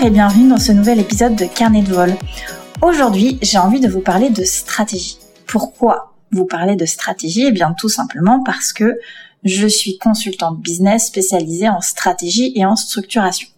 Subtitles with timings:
[0.00, 2.14] Et bienvenue dans ce nouvel épisode de Carnet de vol.
[2.82, 5.18] Aujourd'hui, j'ai envie de vous parler de stratégie.
[5.46, 7.46] Pourquoi vous parler de stratégie?
[7.48, 8.96] Eh bien, tout simplement parce que
[9.42, 13.48] je suis consultante business spécialisée en stratégie et en structuration.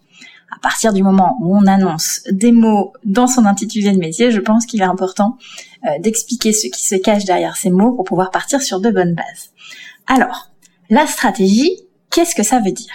[0.55, 4.39] À partir du moment où on annonce des mots dans son intitulé de métier, je
[4.39, 5.37] pense qu'il est important
[5.85, 9.13] euh, d'expliquer ce qui se cache derrière ces mots pour pouvoir partir sur de bonnes
[9.13, 9.51] bases.
[10.07, 10.49] Alors,
[10.89, 11.71] la stratégie,
[12.09, 12.93] qu'est-ce que ça veut dire?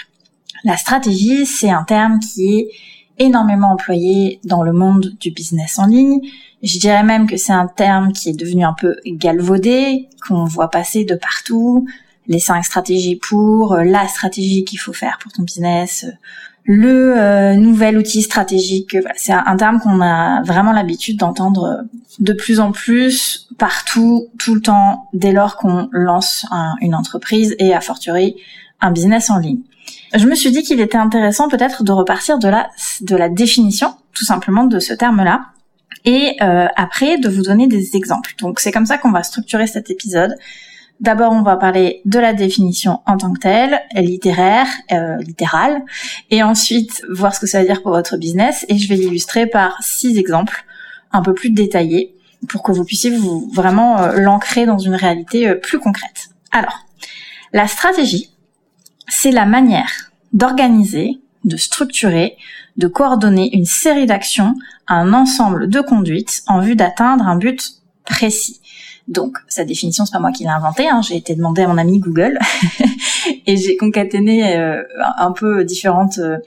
[0.65, 2.71] La stratégie, c'est un terme qui est
[3.19, 6.21] énormément employé dans le monde du business en ligne.
[6.63, 10.71] Je dirais même que c'est un terme qui est devenu un peu galvaudé, qu'on voit
[10.71, 11.87] passer de partout.
[12.29, 16.13] Les cinq stratégies pour, euh, la stratégie qu'il faut faire pour ton business, euh,
[16.65, 18.97] le euh, nouvel outil stratégique.
[19.15, 21.85] c'est un, terme qu'on a vraiment l'habitude d'entendre
[22.19, 26.45] de plus en plus partout, tout le temps, dès lors qu'on lance
[26.81, 28.35] une entreprise et a fortiori
[28.81, 29.61] un business en ligne
[30.17, 33.95] je me suis dit qu'il était intéressant peut-être de repartir de la, de la définition,
[34.13, 35.47] tout simplement, de ce terme-là,
[36.05, 38.35] et euh, après de vous donner des exemples.
[38.39, 40.37] Donc c'est comme ça qu'on va structurer cet épisode.
[41.01, 45.83] D'abord, on va parler de la définition en tant que telle, littéraire, euh, littérale,
[46.31, 48.65] et ensuite voir ce que ça veut dire pour votre business.
[48.69, 50.65] Et je vais l'illustrer par six exemples
[51.13, 52.15] un peu plus détaillés
[52.49, 56.31] pour que vous puissiez vous vraiment euh, l'ancrer dans une réalité euh, plus concrète.
[56.51, 56.87] Alors,
[57.53, 58.31] la stratégie,
[59.09, 62.37] c'est la manière d'organiser, de structurer,
[62.77, 64.55] de coordonner une série d'actions,
[64.89, 67.73] un ensemble de conduites en vue d'atteindre un but
[68.05, 68.61] précis.
[69.09, 70.89] Donc, sa définition, c'est pas moi qui l'ai inventée.
[70.89, 71.01] Hein.
[71.01, 72.39] J'ai été demandé à mon ami Google
[73.47, 74.83] et j'ai concaténé euh,
[75.19, 76.39] un peu différentes euh,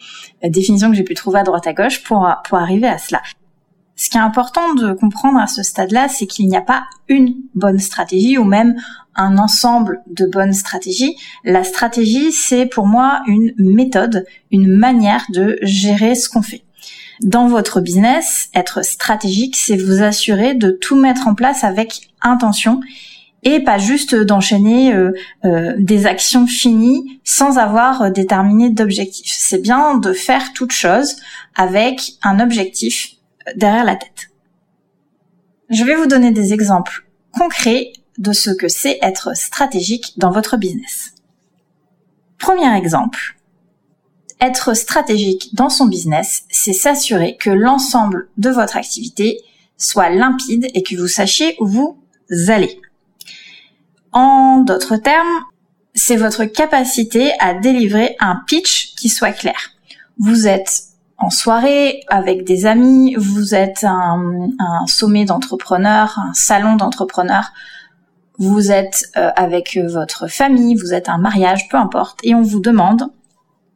[0.43, 3.21] définitions que j'ai pu trouver à droite à gauche pour pour arriver à cela.
[3.99, 7.35] Ce qui est important de comprendre à ce stade-là, c'est qu'il n'y a pas une
[7.53, 8.75] bonne stratégie ou même
[9.13, 11.17] un ensemble de bonnes stratégies.
[11.43, 16.63] La stratégie, c'est pour moi une méthode, une manière de gérer ce qu'on fait.
[17.23, 22.79] Dans votre business, être stratégique, c'est vous assurer de tout mettre en place avec intention
[23.43, 25.11] et pas juste d'enchaîner euh,
[25.43, 29.27] euh, des actions finies sans avoir déterminé d'objectif.
[29.29, 31.17] C'est bien de faire toute chose
[31.57, 33.18] avec un objectif
[33.55, 34.29] derrière la tête.
[35.69, 40.57] Je vais vous donner des exemples concrets de ce que c'est être stratégique dans votre
[40.57, 41.13] business.
[42.37, 43.37] Premier exemple.
[44.41, 49.41] Être stratégique dans son business, c'est s'assurer que l'ensemble de votre activité
[49.77, 51.97] soit limpide et que vous sachiez où vous
[52.47, 52.79] allez.
[54.11, 55.43] En d'autres termes,
[55.93, 59.71] c'est votre capacité à délivrer un pitch qui soit clair.
[60.17, 60.83] Vous êtes
[61.19, 64.47] en soirée avec des amis, vous êtes un,
[64.87, 67.51] sommet d'entrepreneurs, un salon d'entrepreneurs,
[68.37, 72.61] vous êtes euh, avec votre famille, vous êtes un mariage, peu importe, et on vous
[72.61, 73.11] demande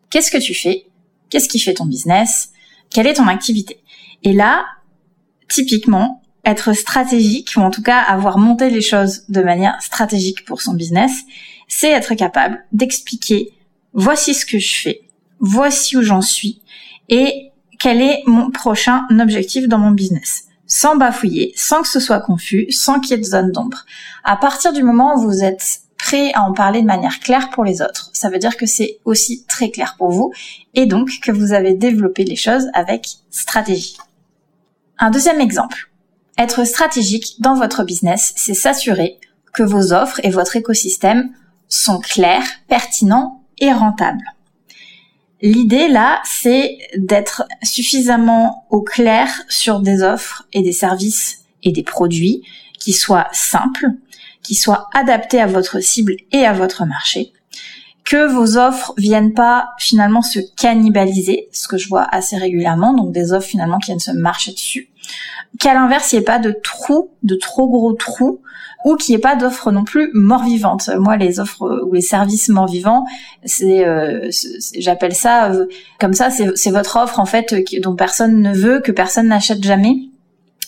[0.10, 0.86] qu'est-ce que tu fais,
[1.30, 2.52] qu'est-ce qui fait ton business,
[2.90, 3.82] quelle est ton activité?
[4.24, 4.64] Et là,
[5.50, 10.62] typiquement, être stratégique, ou en tout cas avoir monté les choses de manière stratégique pour
[10.62, 11.12] son business,
[11.68, 13.52] c'est être capable d'expliquer
[13.92, 15.02] voici ce que je fais,
[15.40, 16.62] voici où j'en suis,
[17.10, 20.46] et quel est mon prochain objectif dans mon business?
[20.68, 23.86] Sans bafouiller, sans que ce soit confus, sans qu'il y ait de zone d'ombre.
[24.24, 27.64] À partir du moment où vous êtes prêt à en parler de manière claire pour
[27.64, 30.32] les autres, ça veut dire que c'est aussi très clair pour vous
[30.74, 33.98] et donc que vous avez développé les choses avec stratégie.
[34.98, 35.90] Un deuxième exemple.
[36.38, 39.20] Être stratégique dans votre business, c'est s'assurer
[39.54, 41.32] que vos offres et votre écosystème
[41.68, 44.26] sont clairs, pertinents et rentables.
[45.44, 51.84] L'idée là, c'est d'être suffisamment au clair sur des offres et des services et des
[51.84, 52.44] produits
[52.80, 53.88] qui soient simples,
[54.42, 57.34] qui soient adaptés à votre cible et à votre marché,
[58.06, 63.12] que vos offres viennent pas finalement se cannibaliser, ce que je vois assez régulièrement, donc
[63.12, 64.92] des offres finalement qui viennent se marcher dessus,
[65.60, 68.42] qu'à l'inverse, il n'y ait pas de trous, de trop gros trous,
[68.86, 70.90] ou qu'il n'y ait pas d'offres non plus mort-vivantes.
[70.98, 73.06] Moi, les offres ou les services mort-vivants,
[73.46, 74.30] c'est, euh,
[74.78, 75.66] j'appelle ça euh,
[76.00, 80.10] comme ça, c'est votre offre en fait dont personne ne veut, que personne n'achète jamais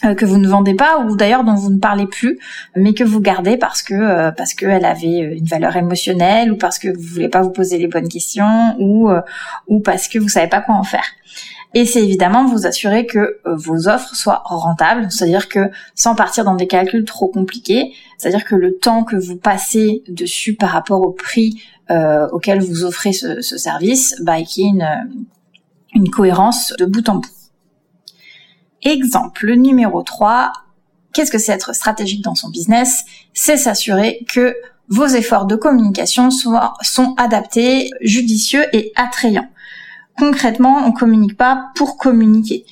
[0.06, 2.38] euh, que vous ne vendez pas ou d'ailleurs dont vous ne parlez plus
[2.76, 6.90] mais que vous gardez parce que parce qu'elle avait une valeur émotionnelle ou parce que
[6.90, 9.10] vous voulez pas vous poser les bonnes questions ou
[9.68, 11.06] ou parce que vous savez pas quoi en faire.
[11.78, 16.46] Et c'est évidemment vous assurer que euh, vos offres soient rentables, c'est-à-dire que sans partir
[16.46, 21.02] dans des calculs trop compliqués, c'est-à-dire que le temps que vous passez dessus par rapport
[21.02, 21.62] au prix
[21.92, 24.88] euh, auquel vous offrez ce, service, bah, y ait une,
[25.94, 27.30] une cohérence de bout en bout.
[28.82, 30.54] Exemple numéro 3,
[31.12, 33.04] qu'est-ce que c'est être stratégique dans son business?
[33.34, 34.56] C'est s'assurer que
[34.88, 39.50] vos efforts de communication sont adaptés, judicieux et attrayants
[40.18, 42.66] Concrètement, on communique pas pour communiquer.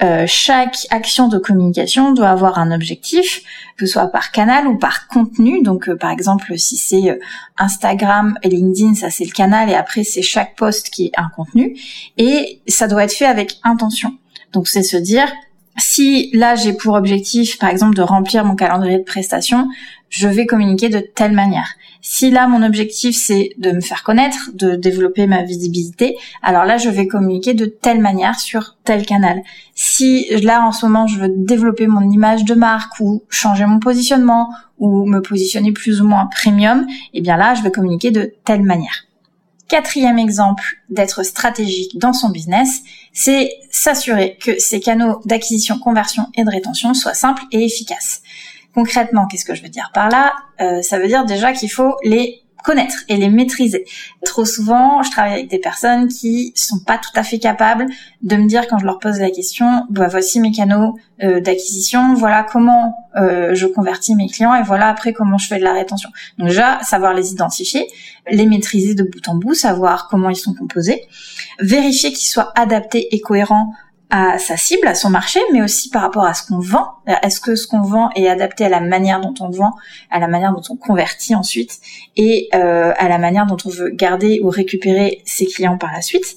[0.00, 3.42] Euh, chaque action de communication doit avoir un objectif,
[3.76, 5.60] que ce soit par canal ou par contenu.
[5.62, 7.18] Donc, euh, par exemple, si c'est euh,
[7.58, 11.28] Instagram et LinkedIn, ça c'est le canal, et après c'est chaque post qui est un
[11.34, 11.76] contenu.
[12.16, 14.16] Et ça doit être fait avec intention.
[14.52, 15.28] Donc, c'est se dire,
[15.78, 19.68] si là j'ai pour objectif, par exemple, de remplir mon calendrier de prestations,
[20.10, 21.74] je vais communiquer de telle manière.
[22.00, 26.78] Si là mon objectif c'est de me faire connaître, de développer ma visibilité, alors là
[26.78, 29.42] je vais communiquer de telle manière sur tel canal.
[29.74, 33.80] Si là en ce moment je veux développer mon image de marque ou changer mon
[33.80, 34.48] positionnement
[34.78, 38.62] ou me positionner plus ou moins premium, eh bien là je vais communiquer de telle
[38.62, 39.07] manière.
[39.68, 42.80] Quatrième exemple d'être stratégique dans son business,
[43.12, 48.22] c'est s'assurer que ces canaux d'acquisition, conversion et de rétention soient simples et efficaces.
[48.74, 50.32] Concrètement, qu'est-ce que je veux dire par là?
[50.60, 53.84] Euh, Ça veut dire déjà qu'il faut les connaître et les maîtriser.
[54.24, 57.86] Trop souvent, je travaille avec des personnes qui sont pas tout à fait capables
[58.22, 62.14] de me dire quand je leur pose la question, bah, voici mes canaux euh, d'acquisition,
[62.14, 65.72] voilà comment euh, je convertis mes clients et voilà après comment je fais de la
[65.72, 66.10] rétention.
[66.38, 67.86] Donc déjà, savoir les identifier,
[68.30, 71.06] les maîtriser de bout en bout, savoir comment ils sont composés,
[71.60, 73.72] vérifier qu'ils soient adaptés et cohérents
[74.10, 76.94] à sa cible, à son marché, mais aussi par rapport à ce qu'on vend.
[77.22, 79.72] Est-ce que ce qu'on vend est adapté à la manière dont on vend,
[80.10, 81.80] à la manière dont on convertit ensuite,
[82.16, 86.00] et euh, à la manière dont on veut garder ou récupérer ses clients par la
[86.00, 86.36] suite?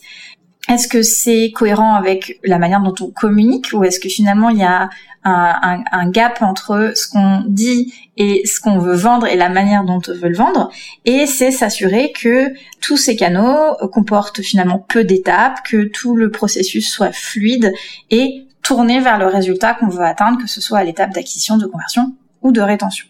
[0.69, 4.59] Est-ce que c'est cohérent avec la manière dont on communique, ou est-ce que finalement il
[4.59, 4.89] y a
[5.23, 10.01] un, gap entre ce qu'on dit et ce qu'on veut vendre et la manière dont
[10.07, 10.71] on veut le vendre?
[11.05, 16.89] Et c'est s'assurer que tous ces canaux comportent finalement peu d'étapes, que tout le processus
[16.89, 17.73] soit fluide
[18.09, 21.65] et tourné vers le résultat qu'on veut atteindre, que ce soit à l'étape d'acquisition, de
[21.65, 23.07] conversion ou de rétention.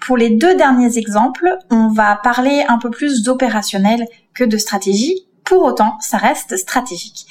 [0.00, 5.26] Pour les deux derniers exemples, on va parler un peu plus d'opérationnel que de stratégie.
[5.44, 7.26] Pour autant, ça reste stratégique.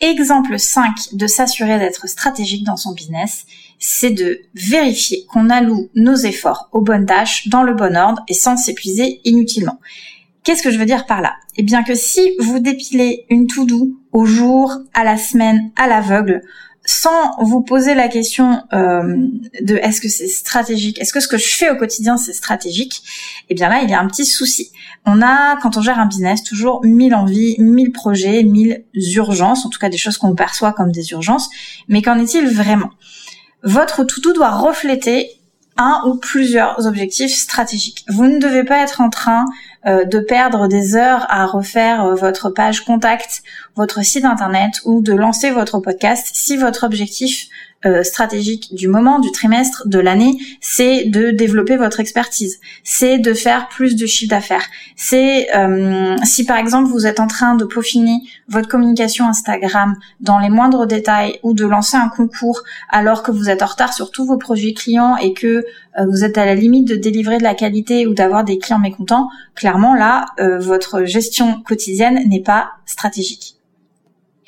[0.00, 3.46] Exemple 5 de s'assurer d'être stratégique dans son business,
[3.80, 8.34] c'est de vérifier qu'on alloue nos efforts aux bonnes tâches, dans le bon ordre et
[8.34, 9.80] sans s'épuiser inutilement.
[10.44, 11.34] Qu'est-ce que je veux dire par là?
[11.56, 16.42] Eh bien que si vous dépilez une to-do au jour, à la semaine, à l'aveugle,
[16.90, 19.28] sans vous poser la question euh,
[19.60, 23.02] de est-ce que c'est stratégique, est-ce que ce que je fais au quotidien c'est stratégique,
[23.50, 24.72] eh bien là il y a un petit souci.
[25.04, 29.68] On a quand on gère un business toujours mille envies, mille projets, mille urgences, en
[29.68, 31.50] tout cas des choses qu'on perçoit comme des urgences,
[31.88, 32.90] mais qu'en est-il vraiment?
[33.62, 35.28] Votre to-do doit refléter
[35.76, 38.06] un ou plusieurs objectifs stratégiques.
[38.08, 39.44] Vous ne devez pas être en train
[39.86, 43.42] euh, de perdre des heures à refaire euh, votre page contact,
[43.76, 47.48] votre site internet ou de lancer votre podcast si votre objectif
[47.86, 53.32] euh, stratégique du moment, du trimestre, de l'année, c'est de développer votre expertise, c'est de
[53.32, 54.66] faire plus de chiffre d'affaires.
[54.96, 60.40] C'est euh, si par exemple vous êtes en train de peaufiner votre communication Instagram dans
[60.40, 64.10] les moindres détails ou de lancer un concours alors que vous êtes en retard sur
[64.10, 67.44] tous vos produits clients et que euh, vous êtes à la limite de délivrer de
[67.44, 70.26] la qualité ou d'avoir des clients mécontents, clairement là,
[70.58, 73.57] votre gestion quotidienne n'est pas stratégique.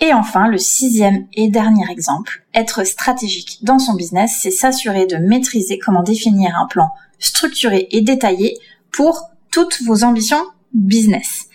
[0.01, 5.17] Et enfin, le sixième et dernier exemple, être stratégique dans son business, c'est s'assurer de
[5.17, 6.89] maîtriser comment définir un plan
[7.19, 8.57] structuré et détaillé
[8.93, 10.43] pour toutes vos ambitions
[10.73, 11.49] business.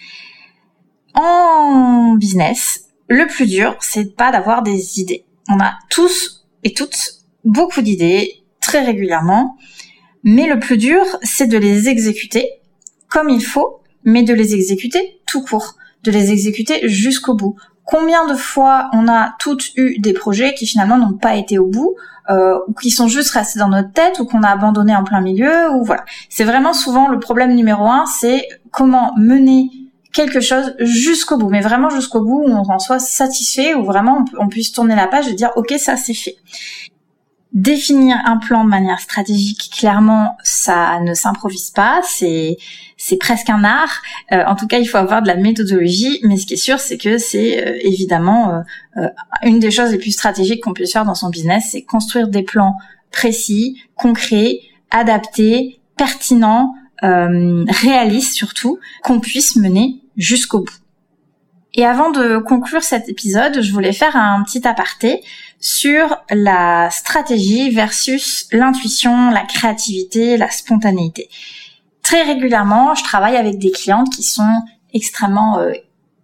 [1.16, 5.25] En business, le plus dur, c'est pas d'avoir des idées.
[5.50, 9.58] On a tous et toutes beaucoup d'idées très régulièrement,
[10.24, 12.48] mais le plus dur, c'est de les exécuter
[13.10, 18.25] comme il faut, mais de les exécuter tout court, de les exécuter jusqu'au bout combien
[18.27, 21.96] de fois on a toutes eu des projets qui finalement n'ont pas été au bout
[22.30, 25.22] euh, ou qui sont juste restés dans notre tête ou qu'on a abandonné en plein
[25.22, 26.04] milieu ou voilà.
[26.30, 29.70] C'est vraiment souvent le problème numéro un, c'est comment mener
[30.12, 34.25] quelque chose jusqu'au bout, mais vraiment jusqu'au bout où on en soit satisfait, où vraiment
[34.39, 36.38] on, puisse tourner la page et dire ok ça c'est fait.
[37.56, 42.02] Définir un plan de manière stratégique, clairement, ça ne s'improvise pas.
[42.04, 42.58] C'est
[42.98, 44.02] c'est presque un art.
[44.34, 46.20] Euh, en tout cas, il faut avoir de la méthodologie.
[46.24, 48.62] Mais ce qui est sûr, c'est que c'est euh, évidemment
[48.98, 49.08] euh,
[49.44, 52.44] une des choses les plus stratégiques qu'on puisse faire dans son business, c'est construire des
[52.44, 52.76] plans
[53.10, 54.60] précis, concrets,
[54.92, 60.74] adaptés, pertinents, réalistes surtout, qu'on puisse mener jusqu'au bout.
[61.76, 65.22] Et avant de conclure cet épisode, je voulais faire un petit aparté
[65.60, 71.30] sur la stratégie versus l'intuition, la créativité, la spontanéité.
[72.04, 74.62] Très régulièrement, je travaille avec des clientes qui sont
[74.94, 75.74] extrêmement euh,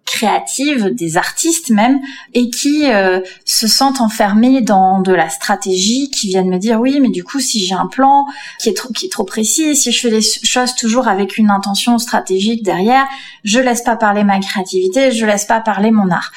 [0.06, 2.00] créatives, des artistes même,
[2.34, 7.00] et qui euh, se sentent enfermés dans de la stratégie, qui viennent me dire oui,
[7.00, 8.26] mais du coup, si j'ai un plan
[8.60, 11.50] qui est trop, qui est trop précis, si je fais les choses toujours avec une
[11.50, 13.08] intention stratégique derrière,
[13.44, 16.32] je laisse pas parler ma créativité, je laisse pas parler mon art.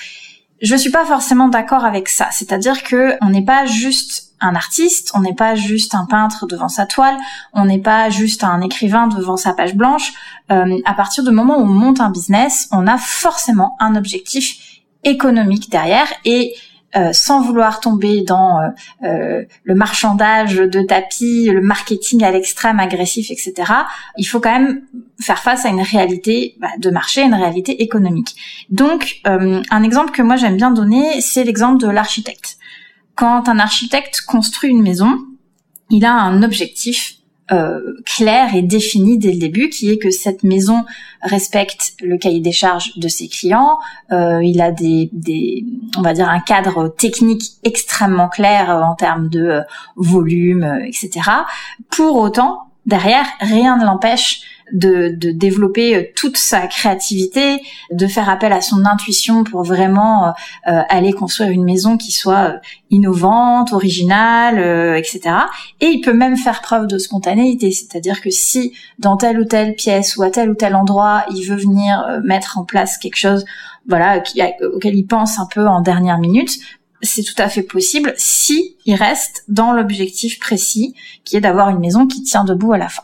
[0.65, 2.29] Je suis pas forcément d'accord avec ça.
[2.31, 6.69] C'est-à-dire que on n'est pas juste un artiste, on n'est pas juste un peintre devant
[6.69, 7.19] sa toile,
[7.53, 10.15] on n'est pas juste un écrivain devant sa page blanche.
[10.51, 14.81] Euh, à partir du moment où on monte un business, on a forcément un objectif
[15.05, 16.55] économique derrière et
[16.97, 18.69] euh, sans vouloir tomber dans euh,
[19.03, 23.55] euh, le marchandage de tapis, le marketing à l'extrême agressif, etc.
[24.17, 24.83] Il faut quand même
[25.21, 28.37] faire face à une réalité bah, de marché, une réalité économique.
[28.71, 32.59] Donc, un exemple que moi j'aime bien donner, c'est l'exemple de l'architecte.
[33.17, 35.19] Quand un architecte construit une maison,
[35.91, 37.17] il a un objectif
[37.53, 40.85] euh, clair et défini dès le début, qui est que cette maison
[41.21, 43.79] respecte le cahier des charges de ses clients.
[44.13, 45.11] Euh, il a des,
[45.99, 49.61] on va dire, un cadre technique extrêmement clair euh, en termes de euh,
[49.97, 51.21] volume, etc.
[51.91, 57.61] Pour autant, derrière, rien ne l'empêche de, de, développer euh, toute sa créativité,
[57.91, 60.31] de faire appel à son intuition pour vraiment euh,
[60.69, 62.61] euh, aller construire une maison qui soit
[62.91, 64.59] innovante, originale,
[64.97, 65.21] etc.
[65.81, 69.75] Et il peut même faire preuve de spontanéité, c'est-à-dire que si dans telle ou telle
[69.75, 73.45] pièce ou à tel ou tel endroit, il veut venir mettre en place quelque chose,
[73.89, 74.23] voilà,
[74.75, 76.53] auquel il pense un peu en dernière minute,
[77.03, 81.79] c'est tout à fait possible si il reste dans l'objectif précis qui est d'avoir une
[81.79, 83.03] maison qui tient debout à la fin.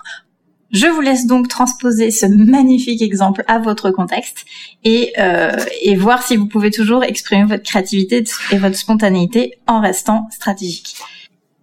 [0.73, 4.45] Je vous laisse donc transposer ce magnifique exemple à votre contexte
[4.85, 9.81] et, euh, et voir si vous pouvez toujours exprimer votre créativité et votre spontanéité en
[9.81, 10.95] restant stratégique.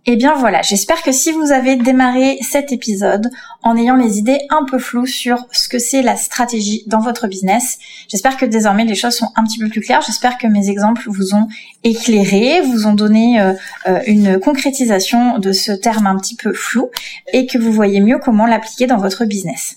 [0.09, 3.29] Eh bien voilà, j'espère que si vous avez démarré cet épisode
[3.61, 7.27] en ayant les idées un peu floues sur ce que c'est la stratégie dans votre
[7.27, 10.01] business, j'espère que désormais les choses sont un petit peu plus claires.
[10.01, 11.49] J'espère que mes exemples vous ont
[11.83, 13.51] éclairé, vous ont donné euh,
[13.89, 16.89] euh, une concrétisation de ce terme un petit peu flou
[17.33, 19.75] et que vous voyez mieux comment l'appliquer dans votre business.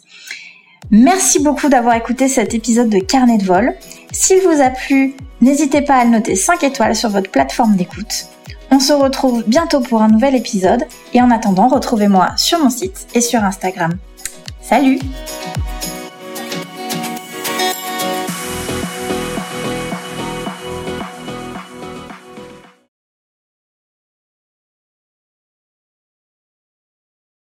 [0.92, 3.75] Merci beaucoup d'avoir écouté cet épisode de Carnet de vol.
[4.12, 8.28] S'il vous a plu, n'hésitez pas à le noter 5 étoiles sur votre plateforme d'écoute.
[8.72, 13.08] On se retrouve bientôt pour un nouvel épisode et en attendant, retrouvez-moi sur mon site
[13.14, 13.92] et sur Instagram.
[14.62, 15.00] Salut